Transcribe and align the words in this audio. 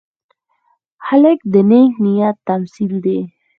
هلک 1.07 1.39
د 1.53 1.55
نیک 1.69 1.93
نیت 2.05 2.37
تمثیل 2.49 2.93
دی. 3.05 3.19